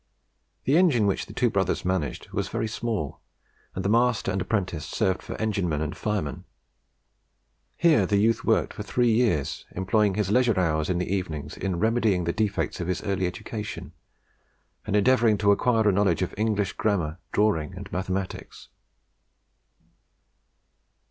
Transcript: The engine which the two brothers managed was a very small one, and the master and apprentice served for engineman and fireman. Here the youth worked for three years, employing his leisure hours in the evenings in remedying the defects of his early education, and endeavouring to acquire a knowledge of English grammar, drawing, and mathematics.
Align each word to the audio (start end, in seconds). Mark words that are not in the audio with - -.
The 0.63 0.77
engine 0.77 1.05
which 1.05 1.27
the 1.27 1.31
two 1.33 1.51
brothers 1.51 1.85
managed 1.85 2.31
was 2.31 2.47
a 2.47 2.51
very 2.51 2.67
small 2.67 3.03
one, 3.07 3.19
and 3.75 3.85
the 3.85 3.89
master 3.89 4.31
and 4.31 4.41
apprentice 4.41 4.83
served 4.83 5.21
for 5.21 5.35
engineman 5.35 5.79
and 5.79 5.95
fireman. 5.95 6.43
Here 7.77 8.07
the 8.07 8.17
youth 8.17 8.43
worked 8.43 8.73
for 8.73 8.81
three 8.81 9.11
years, 9.11 9.67
employing 9.73 10.15
his 10.15 10.31
leisure 10.31 10.59
hours 10.59 10.89
in 10.89 10.97
the 10.97 11.13
evenings 11.13 11.55
in 11.55 11.77
remedying 11.77 12.23
the 12.23 12.33
defects 12.33 12.79
of 12.79 12.87
his 12.87 13.03
early 13.03 13.27
education, 13.27 13.91
and 14.87 14.95
endeavouring 14.95 15.37
to 15.37 15.51
acquire 15.51 15.87
a 15.87 15.91
knowledge 15.91 16.23
of 16.23 16.33
English 16.35 16.73
grammar, 16.73 17.19
drawing, 17.31 17.75
and 17.75 17.87
mathematics. 17.91 18.69